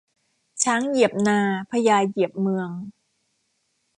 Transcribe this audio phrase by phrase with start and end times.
[0.63, 1.39] ช้างเหยียบนา
[1.69, 2.69] พระยาเหยียบเมือง